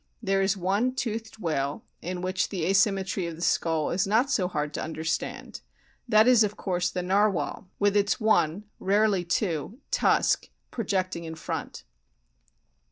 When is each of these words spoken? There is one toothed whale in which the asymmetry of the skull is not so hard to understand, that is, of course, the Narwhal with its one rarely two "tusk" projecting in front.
There 0.19 0.41
is 0.41 0.57
one 0.57 0.95
toothed 0.95 1.37
whale 1.37 1.83
in 2.01 2.23
which 2.23 2.49
the 2.49 2.65
asymmetry 2.65 3.27
of 3.27 3.35
the 3.35 3.41
skull 3.43 3.91
is 3.91 4.07
not 4.07 4.31
so 4.31 4.47
hard 4.47 4.73
to 4.73 4.81
understand, 4.81 5.61
that 6.09 6.27
is, 6.27 6.43
of 6.43 6.57
course, 6.57 6.89
the 6.89 7.03
Narwhal 7.03 7.67
with 7.77 7.95
its 7.95 8.19
one 8.19 8.63
rarely 8.79 9.23
two 9.23 9.77
"tusk" 9.91 10.49
projecting 10.71 11.23
in 11.23 11.35
front. 11.35 11.83